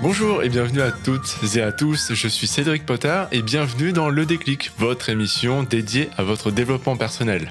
[0.00, 4.08] Bonjour et bienvenue à toutes et à tous, je suis Cédric Potter et bienvenue dans
[4.08, 7.50] Le Déclic, votre émission dédiée à votre développement personnel.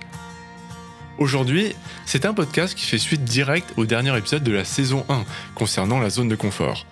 [1.17, 1.75] Aujourd'hui,
[2.05, 5.25] c'est un podcast qui fait suite directe au dernier épisode de la saison 1
[5.55, 6.85] concernant la zone de confort.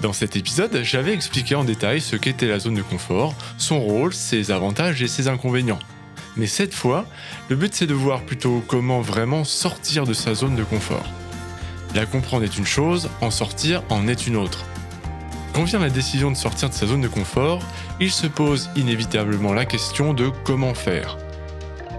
[0.00, 4.14] Dans cet épisode, j'avais expliqué en détail ce qu'était la zone de confort, son rôle,
[4.14, 5.78] ses avantages et ses inconvénients.
[6.38, 7.04] Mais cette fois,
[7.50, 11.04] le but c'est de voir plutôt comment vraiment sortir de sa zone de confort.
[11.94, 14.64] La comprendre est une chose, en sortir en est une autre.
[15.52, 17.60] Quand vient la décision de sortir de sa zone de confort,
[17.98, 21.18] il se pose inévitablement la question de comment faire.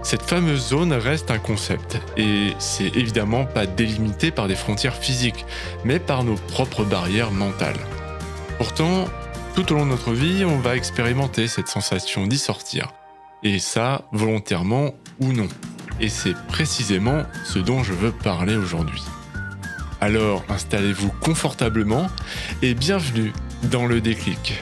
[0.02, 5.44] Cette fameuse zone reste un concept, et c'est évidemment pas délimité par des frontières physiques,
[5.84, 7.78] mais par nos propres barrières mentales.
[8.56, 9.04] Pourtant,
[9.54, 12.92] tout au long de notre vie, on va expérimenter cette sensation d'y sortir.
[13.42, 15.48] Et ça, volontairement ou non.
[16.00, 19.02] Et c'est précisément ce dont je veux parler aujourd'hui.
[20.02, 22.08] Alors installez-vous confortablement
[22.60, 23.32] et bienvenue
[23.70, 24.54] dans le déclic.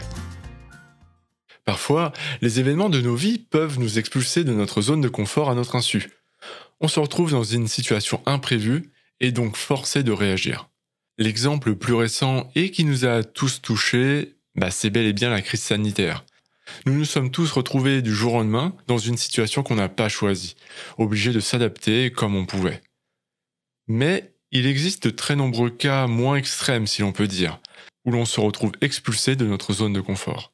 [1.65, 5.55] Parfois, les événements de nos vies peuvent nous expulser de notre zone de confort à
[5.55, 6.11] notre insu.
[6.83, 10.69] On se retrouve dans une situation imprévue et donc forcé de réagir.
[11.17, 15.31] L'exemple le plus récent et qui nous a tous touchés, bah, c'est bel et bien
[15.31, 16.27] la crise sanitaire.
[16.84, 20.11] Nous nous sommes tous retrouvés du jour au lendemain dans une situation qu'on n'a pas
[20.11, 20.55] choisie,
[20.98, 22.83] obligés de s'adapter comme on pouvait.
[23.89, 27.61] Mais il existe de très nombreux cas moins extrêmes, si l'on peut dire,
[28.05, 30.53] où l'on se retrouve expulsé de notre zone de confort.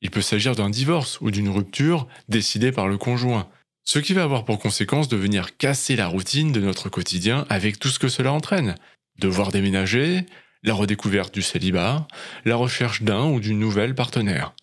[0.00, 3.48] Il peut s'agir d'un divorce ou d'une rupture décidée par le conjoint,
[3.84, 7.78] ce qui va avoir pour conséquence de venir casser la routine de notre quotidien avec
[7.78, 8.76] tout ce que cela entraîne.
[9.18, 10.24] Devoir déménager,
[10.62, 12.08] la redécouverte du célibat,
[12.44, 14.54] la recherche d'un ou d'une nouvelle partenaire.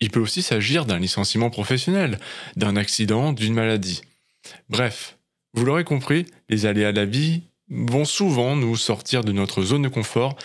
[0.00, 2.20] Il peut aussi s'agir d'un licenciement professionnel,
[2.56, 4.02] d'un accident, d'une maladie.
[4.68, 5.18] Bref,
[5.54, 9.82] vous l'aurez compris, les aléas de la vie vont souvent nous sortir de notre zone
[9.82, 10.36] de confort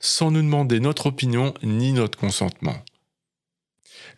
[0.00, 2.76] sans nous demander notre opinion ni notre consentement.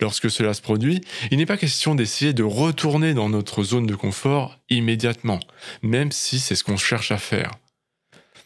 [0.01, 3.95] Lorsque cela se produit, il n'est pas question d'essayer de retourner dans notre zone de
[3.95, 5.41] confort immédiatement,
[5.83, 7.51] même si c'est ce qu'on cherche à faire.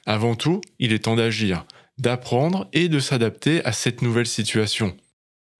[0.06, 1.64] Avant tout, il est temps d'agir,
[1.98, 4.96] d'apprendre et de s'adapter à cette nouvelle situation.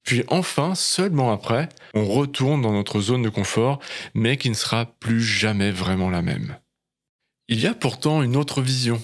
[0.02, 3.78] Puis enfin, seulement après, on retourne dans notre zone de confort,
[4.12, 6.56] mais qui ne sera plus jamais vraiment la même.
[7.48, 9.02] Il y a pourtant une autre vision.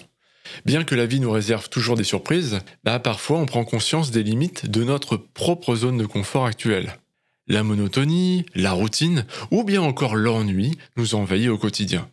[0.64, 4.22] Bien que la vie nous réserve toujours des surprises, bah parfois on prend conscience des
[4.22, 6.96] limites de notre propre zone de confort actuelle.
[7.48, 12.08] La monotonie, la routine ou bien encore l'ennui nous envahit au quotidien.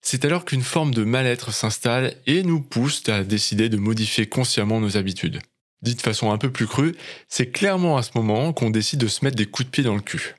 [0.00, 4.80] C'est alors qu'une forme de mal-être s'installe et nous pousse à décider de modifier consciemment
[4.80, 5.38] nos habitudes.
[5.82, 6.96] Dit de façon un peu plus crue,
[7.28, 9.94] c'est clairement à ce moment qu'on décide de se mettre des coups de pied dans
[9.94, 10.34] le cul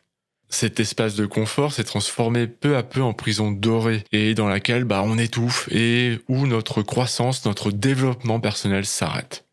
[0.54, 4.84] cet espace de confort s'est transformé peu à peu en prison dorée et dans laquelle
[4.84, 9.46] bah, on étouffe et où notre croissance, notre développement personnel s'arrête.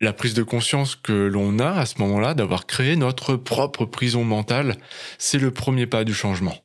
[0.00, 4.22] La prise de conscience que l'on a à ce moment-là d'avoir créé notre propre prison
[4.22, 4.76] mentale,
[5.16, 6.56] c'est le premier pas du changement.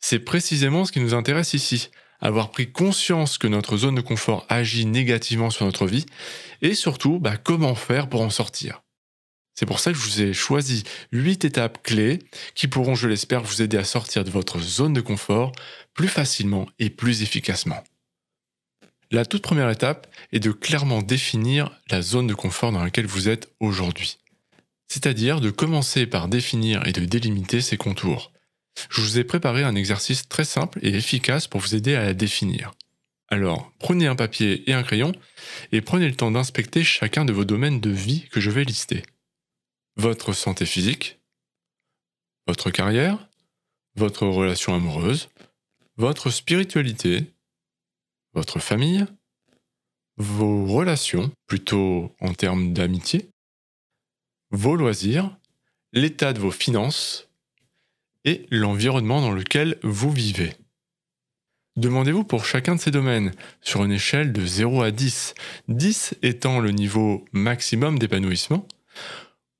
[0.00, 1.90] C'est précisément ce qui nous intéresse ici,
[2.20, 6.06] avoir pris conscience que notre zone de confort agit négativement sur notre vie
[6.62, 8.82] et surtout bah, comment faire pour en sortir.
[9.58, 12.20] C'est pour ça que je vous ai choisi 8 étapes clés
[12.54, 15.50] qui pourront, je l'espère, vous aider à sortir de votre zone de confort
[15.94, 17.82] plus facilement et plus efficacement.
[19.10, 23.28] La toute première étape est de clairement définir la zone de confort dans laquelle vous
[23.28, 24.18] êtes aujourd'hui.
[24.86, 28.30] C'est-à-dire de commencer par définir et de délimiter ses contours.
[28.90, 32.14] Je vous ai préparé un exercice très simple et efficace pour vous aider à la
[32.14, 32.74] définir.
[33.28, 35.10] Alors, prenez un papier et un crayon
[35.72, 39.02] et prenez le temps d'inspecter chacun de vos domaines de vie que je vais lister
[39.98, 41.20] votre santé physique,
[42.46, 43.28] votre carrière,
[43.96, 45.28] votre relation amoureuse,
[45.96, 47.24] votre spiritualité,
[48.32, 49.04] votre famille,
[50.16, 53.28] vos relations, plutôt en termes d'amitié,
[54.50, 55.36] vos loisirs,
[55.92, 57.28] l'état de vos finances
[58.24, 60.54] et l'environnement dans lequel vous vivez.
[61.76, 65.34] Demandez-vous pour chacun de ces domaines sur une échelle de 0 à 10,
[65.68, 68.66] 10 étant le niveau maximum d'épanouissement,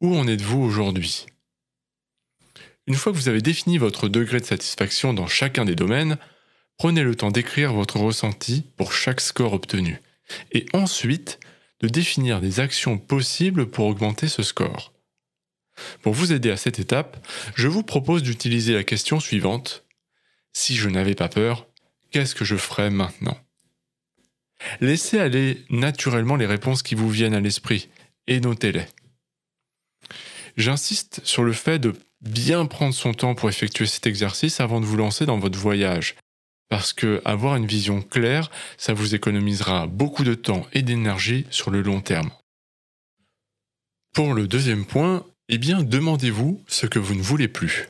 [0.01, 1.27] où en êtes-vous aujourd'hui?
[2.87, 6.19] Une fois que vous avez défini votre degré de satisfaction dans chacun des domaines,
[6.79, 10.01] prenez le temps d'écrire votre ressenti pour chaque score obtenu,
[10.53, 11.39] et ensuite
[11.81, 14.93] de définir des actions possibles pour augmenter ce score.
[16.03, 17.25] Pour vous aider à cette étape,
[17.55, 19.85] je vous propose d'utiliser la question suivante.
[20.53, 21.67] Si je n'avais pas peur,
[22.11, 23.39] qu'est-ce que je ferais maintenant?
[24.81, 27.89] Laissez aller naturellement les réponses qui vous viennent à l'esprit
[28.27, 28.87] et notez-les.
[30.59, 34.87] J'insiste sur le fait de bien prendre son temps pour effectuer cet exercice avant de
[34.87, 36.17] vous lancer dans votre voyage.
[36.69, 41.71] Parce que avoir une vision claire, ça vous économisera beaucoup de temps et d'énergie sur
[41.71, 42.31] le long terme.
[44.13, 47.89] Pour le deuxième point, eh bien, demandez-vous ce que vous ne voulez plus.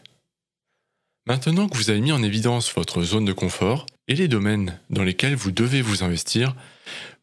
[1.26, 5.04] Maintenant que vous avez mis en évidence votre zone de confort et les domaines dans
[5.04, 6.54] lesquels vous devez vous investir,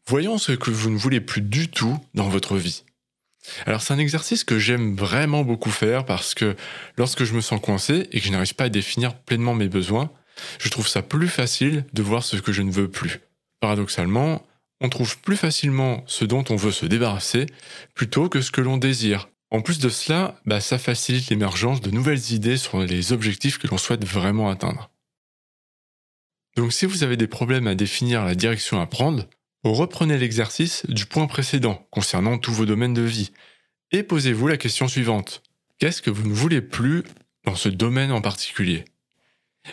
[0.08, 2.82] voyons ce que vous ne voulez plus du tout dans votre vie.
[3.66, 6.56] Alors c'est un exercice que j'aime vraiment beaucoup faire parce que
[6.96, 10.10] lorsque je me sens coincé et que je n'arrive pas à définir pleinement mes besoins,
[10.58, 13.20] je trouve ça plus facile de voir ce que je ne veux plus.
[13.60, 14.46] Paradoxalement,
[14.80, 17.46] on trouve plus facilement ce dont on veut se débarrasser
[17.94, 19.28] plutôt que ce que l'on désire.
[19.50, 23.68] En plus de cela, bah, ça facilite l'émergence de nouvelles idées sur les objectifs que
[23.68, 24.90] l'on souhaite vraiment atteindre.
[26.56, 29.28] Donc si vous avez des problèmes à définir la direction à prendre,
[29.74, 33.32] reprenez l'exercice du point précédent concernant tous vos domaines de vie
[33.92, 35.42] et posez-vous la question suivante.
[35.78, 37.04] Qu'est-ce que vous ne voulez plus
[37.44, 38.84] dans ce domaine en particulier?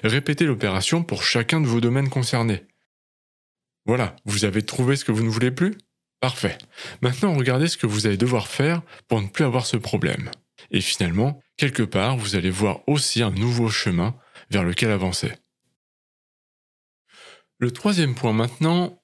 [0.04, 2.66] Répétez l'opération pour chacun de vos domaines concernés.
[3.86, 5.78] Voilà, vous avez trouvé ce que vous ne voulez plus?
[6.20, 6.58] Parfait.
[7.02, 10.32] Maintenant, regardez ce que vous allez devoir faire pour ne plus avoir ce problème.
[10.72, 14.16] Et finalement, quelque part, vous allez voir aussi un nouveau chemin
[14.50, 15.34] vers lequel avancer.
[17.60, 19.03] Le troisième point maintenant,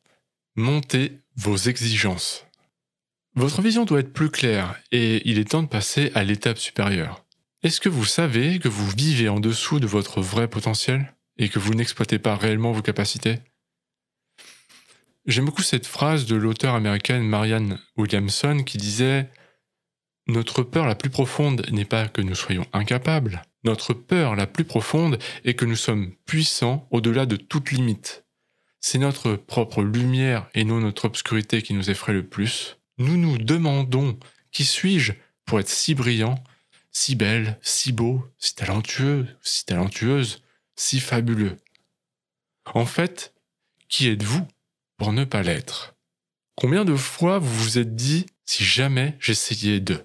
[0.60, 2.46] montez vos exigences.
[3.36, 7.26] Votre vision doit être plus claire et il est temps de passer à l'étape supérieure.
[7.64, 11.60] Est-ce que vous savez que vous vivez en dessous de votre vrai potentiel et que
[11.60, 13.40] vous n'exploitez pas réellement vos capacités?
[15.26, 19.30] J'aime beaucoup cette phrase de l'auteur américaine Marianne Williamson qui disait
[20.28, 24.64] Notre peur la plus profonde n'est pas que nous soyons incapables, notre peur la plus
[24.64, 28.26] profonde est que nous sommes puissants au-delà de toute limite.
[28.82, 32.78] C'est notre propre lumière et non notre obscurité qui nous effraie le plus.
[32.98, 34.18] Nous nous demandons
[34.52, 35.14] qui suis-je
[35.46, 36.44] pour être si brillant
[36.92, 40.42] si belle, si beau, si talentueux, si talentueuse,
[40.76, 41.58] si fabuleux?
[42.74, 43.34] En fait,
[43.88, 44.48] qui êtes-vous
[44.98, 45.96] pour ne pas l'être?
[46.56, 50.04] Combien de fois vous vous êtes dit si jamais j'essayais de?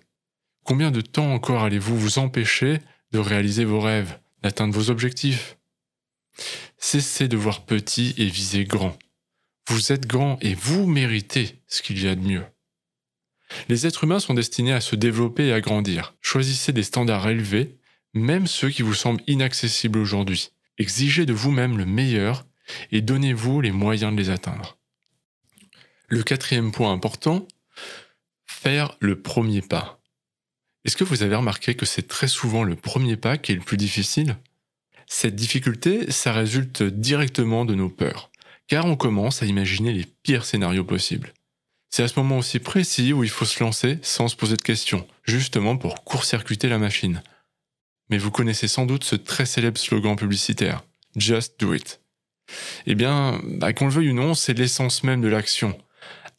[0.62, 2.80] Combien de temps encore allez-vous vous empêcher
[3.12, 5.56] de réaliser vos rêves, d'atteindre vos objectifs?
[6.78, 8.98] Cessez de voir petit et visez grand.
[9.68, 12.44] Vous êtes grand et vous méritez ce qu'il y a de mieux.
[13.68, 16.14] Les êtres humains sont destinés à se développer et à grandir.
[16.20, 17.78] Choisissez des standards élevés,
[18.12, 20.50] même ceux qui vous semblent inaccessibles aujourd'hui.
[20.78, 22.46] Exigez de vous-même le meilleur
[22.90, 24.78] et donnez-vous les moyens de les atteindre.
[26.08, 27.46] Le quatrième point important,
[28.44, 30.00] faire le premier pas.
[30.84, 33.60] Est-ce que vous avez remarqué que c'est très souvent le premier pas qui est le
[33.62, 34.36] plus difficile?
[35.06, 38.30] Cette difficulté, ça résulte directement de nos peurs,
[38.66, 41.32] car on commence à imaginer les pires scénarios possibles.
[41.90, 44.62] C'est à ce moment aussi précis où il faut se lancer sans se poser de
[44.62, 47.22] questions, justement pour court-circuiter la machine.
[48.10, 50.82] Mais vous connaissez sans doute ce très célèbre slogan publicitaire
[51.16, 52.00] Just do it.
[52.86, 55.78] Eh bien, bah, qu'on le veuille ou non, c'est l'essence même de l'action.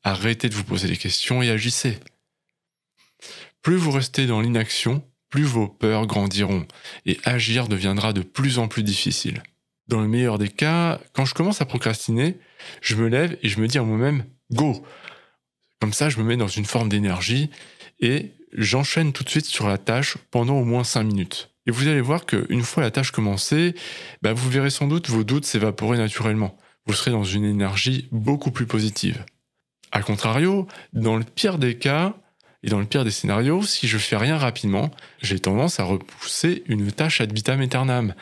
[0.04, 2.00] Arrêtez de vous poser des questions et agissez.
[3.62, 5.04] Plus vous restez dans l'inaction,
[5.36, 6.66] plus vos peurs grandiront
[7.06, 9.44] et agir deviendra de plus en plus difficile.
[9.90, 12.38] Dans le meilleur des cas, quand je commence à procrastiner,
[12.80, 14.24] je me lève et je me dis à moi-même
[14.54, 14.82] Go
[15.82, 17.50] comme ça, je me mets dans une forme d'énergie
[18.00, 21.52] et j'enchaîne tout de suite sur la tâche pendant au moins 5 minutes.
[21.68, 23.76] Et vous allez voir qu'une fois la tâche commencée,
[24.22, 26.58] bah, vous verrez sans doute vos doutes s'évaporer naturellement.
[26.86, 29.26] Vous serez dans une énergie beaucoup plus positive.
[29.92, 32.16] A contrario, dans le pire des cas,
[32.66, 34.90] et dans le pire des scénarios, si je fais rien rapidement,
[35.22, 38.16] j'ai tendance à repousser une tâche ad vitam aeternam,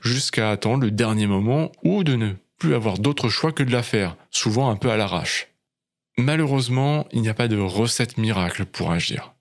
[0.00, 3.82] jusqu'à attendre le dernier moment ou de ne plus avoir d'autre choix que de la
[3.82, 5.48] faire, souvent un peu à l'arrache.
[6.16, 9.34] Malheureusement, il n'y a pas de recette miracle pour agir.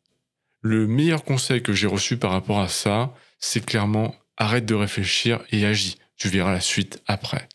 [0.61, 5.41] Le meilleur conseil que j'ai reçu par rapport à ça, c'est clairement arrête de réfléchir
[5.51, 5.99] et agis.
[6.17, 7.47] Tu verras la suite après.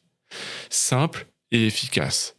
[0.70, 2.36] Simple et efficace.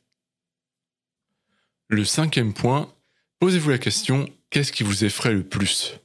[1.88, 2.94] Le cinquième point,
[3.40, 6.00] posez-vous la question, qu'est-ce qui vous effraie le plus?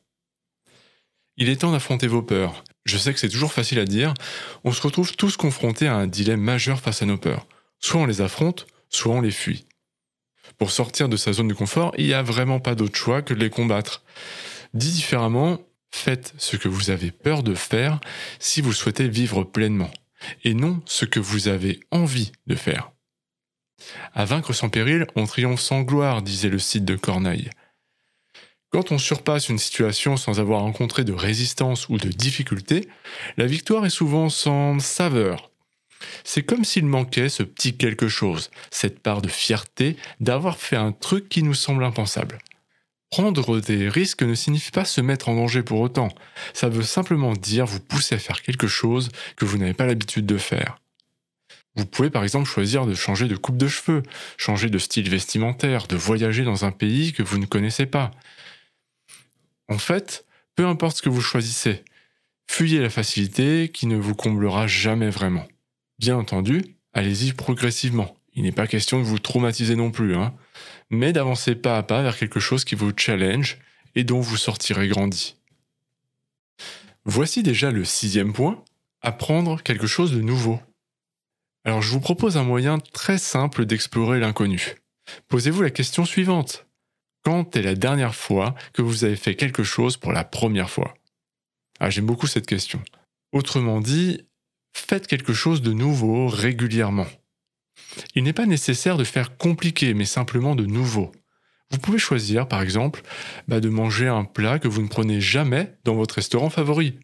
[1.36, 2.64] Il est temps d'affronter vos peurs.
[2.84, 4.14] Je sais que c'est toujours facile à dire,
[4.64, 7.46] on se retrouve tous confrontés à un dilemme majeur face à nos peurs.
[7.78, 9.64] Soit on les affronte, soit on les fuit.
[10.58, 13.34] Pour sortir de sa zone de confort, il n'y a vraiment pas d'autre choix que
[13.34, 14.02] de les combattre.
[14.74, 18.00] Dit différemment, faites ce que vous avez peur de faire
[18.38, 19.90] si vous souhaitez vivre pleinement,
[20.44, 22.92] et non ce que vous avez envie de faire.
[24.12, 27.50] À vaincre sans péril, on triomphe sans gloire, disait le site de Corneille.
[28.70, 32.88] Quand on surpasse une situation sans avoir rencontré de résistance ou de difficulté,
[33.36, 35.50] la victoire est souvent sans saveur,
[36.24, 40.92] c'est comme s'il manquait ce petit quelque chose, cette part de fierté d'avoir fait un
[40.92, 42.38] truc qui nous semble impensable.
[43.10, 46.10] Prendre des risques ne signifie pas se mettre en danger pour autant,
[46.52, 50.26] ça veut simplement dire vous pousser à faire quelque chose que vous n'avez pas l'habitude
[50.26, 50.78] de faire.
[51.76, 54.02] Vous pouvez par exemple choisir de changer de coupe de cheveux,
[54.36, 58.12] changer de style vestimentaire, de voyager dans un pays que vous ne connaissez pas.
[59.70, 61.84] En fait, peu importe ce que vous choisissez,
[62.48, 65.46] fuyez la facilité qui ne vous comblera jamais vraiment.
[66.00, 68.16] Bien entendu, allez-y progressivement.
[68.34, 70.34] Il n'est pas question de vous traumatiser non plus, hein,
[70.90, 73.58] mais d'avancer pas à pas vers quelque chose qui vous challenge
[73.94, 75.36] et dont vous sortirez grandi.
[77.04, 78.64] Voici déjà le sixième point,
[79.02, 80.60] apprendre quelque chose de nouveau.
[81.64, 84.74] Alors je vous propose un moyen très simple d'explorer l'inconnu.
[85.28, 86.66] Posez-vous la question suivante.
[87.22, 90.94] Quand est la dernière fois que vous avez fait quelque chose pour la première fois?
[91.78, 92.82] Ah, J'aime beaucoup cette question.
[93.32, 94.22] Autrement dit,
[94.72, 97.06] faites quelque chose de nouveau régulièrement.
[98.14, 101.12] Il n'est pas nécessaire de faire compliqué, mais simplement de nouveau.
[101.70, 103.02] Vous pouvez choisir, par exemple,
[103.48, 106.98] bah, de manger un plat que vous ne prenez jamais dans votre restaurant favori,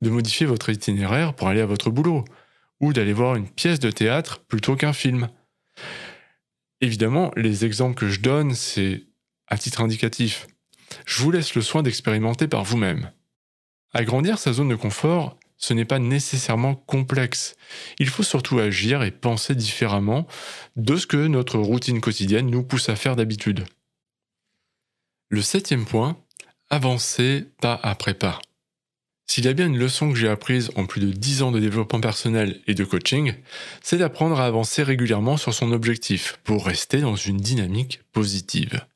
[0.00, 2.24] de modifier votre itinéraire pour aller à votre boulot,
[2.80, 5.28] ou d'aller voir une pièce de théâtre plutôt qu'un film.
[6.80, 9.04] Évidemment, les exemples que je donne, c'est
[9.52, 10.46] à titre indicatif.
[11.04, 13.10] Je vous laisse le soin d'expérimenter par vous-même.
[13.92, 17.54] Agrandir sa zone de confort, ce n'est pas nécessairement complexe.
[17.98, 20.26] Il faut surtout agir et penser différemment
[20.76, 23.66] de ce que notre routine quotidienne nous pousse à faire d'habitude.
[25.28, 26.16] Le septième point,
[26.70, 28.40] avancer pas après pas.
[29.26, 31.60] S'il y a bien une leçon que j'ai apprise en plus de 10 ans de
[31.60, 33.34] développement personnel et de coaching,
[33.82, 38.86] c'est d'apprendre à avancer régulièrement sur son objectif pour rester dans une dynamique positive.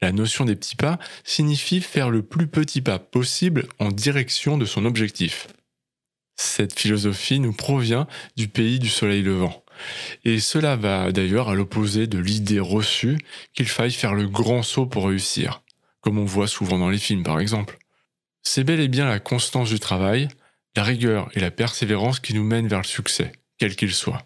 [0.00, 4.64] La notion des petits pas signifie faire le plus petit pas possible en direction de
[4.64, 5.48] son objectif.
[6.36, 9.64] Cette philosophie nous provient du pays du soleil levant.
[10.24, 13.18] Et cela va d'ailleurs à l'opposé de l'idée reçue
[13.54, 15.62] qu'il faille faire le grand saut pour réussir,
[16.00, 17.78] comme on voit souvent dans les films par exemple.
[18.42, 20.28] C'est bel et bien la constance du travail,
[20.76, 24.24] la rigueur et la persévérance qui nous mènent vers le succès, quel qu'il soit.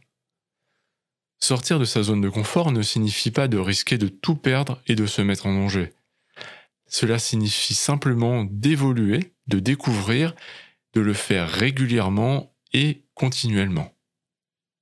[1.43, 4.95] Sortir de sa zone de confort ne signifie pas de risquer de tout perdre et
[4.95, 5.91] de se mettre en danger.
[6.87, 10.37] Cela signifie simplement d'évoluer, de découvrir,
[10.95, 13.93] de le faire régulièrement et continuellement.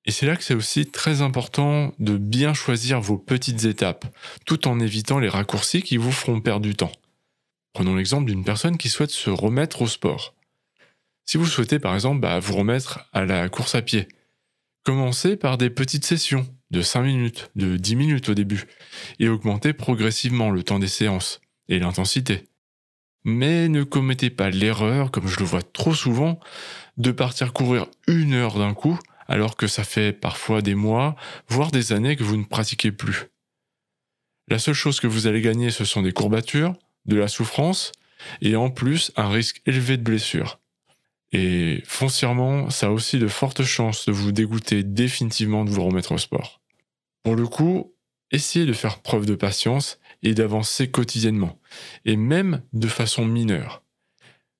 [0.05, 4.05] Et c'est là que c'est aussi très important de bien choisir vos petites étapes,
[4.45, 6.93] tout en évitant les raccourcis qui vous feront perdre du temps.
[7.73, 10.35] Prenons l'exemple d'une personne qui souhaite se remettre au sport.
[11.25, 14.09] Si vous souhaitez par exemple bah, vous remettre à la course à pied,
[14.85, 18.65] commencez par des petites sessions de 5 minutes, de 10 minutes au début,
[19.19, 22.45] et augmentez progressivement le temps des séances et l'intensité.
[23.25, 26.41] Mais ne commettez pas l'erreur, comme je le vois trop souvent,
[26.97, 28.99] de partir courir une heure d'un coup
[29.31, 31.15] alors que ça fait parfois des mois,
[31.49, 33.29] voire des années que vous ne pratiquez plus.
[34.49, 36.75] La seule chose que vous allez gagner, ce sont des courbatures,
[37.07, 37.93] de la souffrance,
[38.43, 40.59] et en plus un risque élevé de blessure.
[41.33, 46.13] Et foncièrement, ça a aussi de fortes chances de vous dégoûter définitivement de vous remettre
[46.13, 46.61] au sport.
[47.23, 47.95] Pour le coup,
[48.31, 51.59] essayez de faire preuve de patience et d'avancer quotidiennement,
[52.05, 53.83] et même de façon mineure.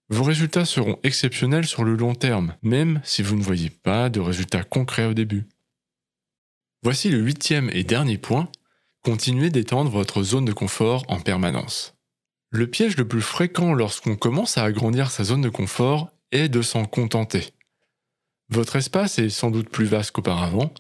[0.09, 4.21] Vos résultats seront exceptionnels sur le long terme, même si vous ne voyez pas de
[4.21, 5.47] résultats concrets au début.
[6.83, 8.49] Voici le huitième et dernier point,
[9.03, 11.95] continuez d'étendre votre zone de confort en permanence.
[12.51, 16.63] Le piège le plus fréquent lorsqu'on commence à agrandir sa zone de confort est de
[16.63, 17.53] s'en contenter.
[18.51, 20.73] Votre espace est sans doute plus vaste qu'auparavant,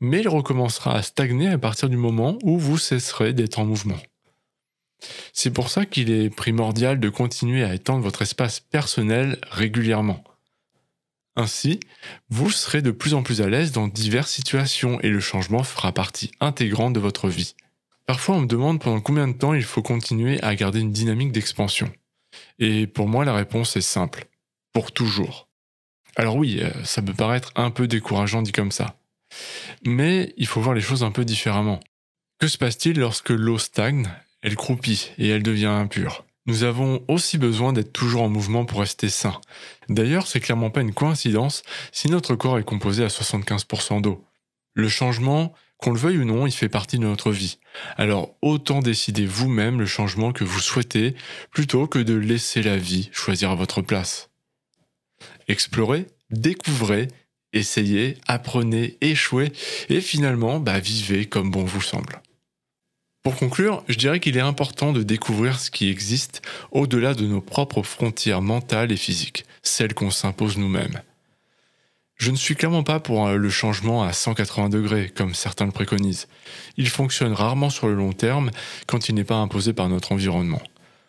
[0.00, 3.98] mais il recommencera à stagner à partir du moment où vous cesserez d'être en mouvement.
[5.32, 10.22] C'est pour ça qu'il est primordial de continuer à étendre votre espace personnel régulièrement.
[11.34, 11.80] Ainsi,
[12.28, 15.92] vous serez de plus en plus à l'aise dans diverses situations et le changement fera
[15.92, 17.54] partie intégrante de votre vie.
[18.06, 21.32] Parfois, on me demande pendant combien de temps il faut continuer à garder une dynamique
[21.32, 21.90] d'expansion.
[22.58, 24.26] Et pour moi, la réponse est simple.
[24.72, 25.48] Pour toujours.
[26.16, 28.96] Alors oui, euh, ça peut paraître un peu décourageant dit comme ça.
[29.84, 31.80] Mais il faut voir les choses un peu différemment.
[32.38, 34.10] Que se passe-t-il lorsque l'eau stagne
[34.42, 36.24] elle croupit et elle devient impure?
[36.46, 39.40] Nous avons aussi besoin d'être toujours en mouvement pour rester sain.
[39.88, 41.62] D'ailleurs, c'est clairement pas une coïncidence
[41.92, 44.24] si notre corps est composé à 75% d'eau.
[44.74, 47.58] Le changement, qu'on le veuille ou non, il fait partie de notre vie.
[47.96, 51.14] Alors autant décider vous-même le changement que vous souhaitez
[51.52, 54.31] plutôt que de laisser la vie choisir à votre place.
[55.48, 57.08] Explorez, découvrez,
[57.52, 59.52] essayez, apprenez, échouez
[59.88, 62.20] et finalement, bah, vivez comme bon vous semble.
[63.22, 67.40] Pour conclure, je dirais qu'il est important de découvrir ce qui existe au-delà de nos
[67.40, 71.00] propres frontières mentales et physiques, celles qu'on s'impose nous-mêmes.
[72.16, 76.28] Je ne suis clairement pas pour le changement à 180 degrés, comme certains le préconisent.
[76.76, 78.50] Il fonctionne rarement sur le long terme
[78.86, 80.62] quand il n'est pas imposé par notre environnement.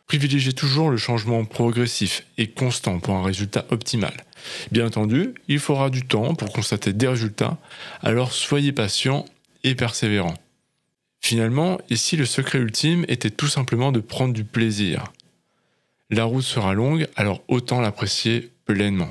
[0.08, 4.14] Privilégiez toujours le changement progressif et constant pour un résultat optimal.
[4.72, 7.58] Bien entendu, il faudra du temps pour constater des résultats,
[8.02, 9.26] alors soyez patient
[9.64, 10.36] et persévérant.
[11.22, 15.06] Finalement, si le secret ultime était tout simplement de prendre du plaisir
[16.10, 19.10] La route sera longue, alors autant l'apprécier pleinement.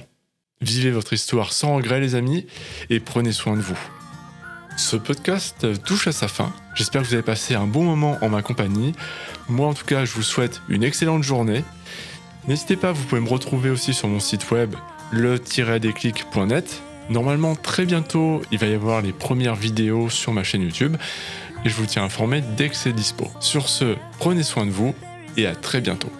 [0.60, 2.46] Vivez votre histoire sans regret les amis
[2.90, 4.01] et prenez soin de vous.
[4.76, 6.52] Ce podcast touche à sa fin.
[6.74, 8.94] J'espère que vous avez passé un bon moment en ma compagnie.
[9.48, 11.64] Moi en tout cas, je vous souhaite une excellente journée.
[12.48, 14.74] N'hésitez pas, vous pouvez me retrouver aussi sur mon site web
[15.12, 16.82] le-déclic.net.
[17.10, 20.96] Normalement, très bientôt, il va y avoir les premières vidéos sur ma chaîne YouTube
[21.64, 23.28] et je vous tiens informé dès que c'est dispo.
[23.40, 24.94] Sur ce, prenez soin de vous
[25.36, 26.10] et à très bientôt.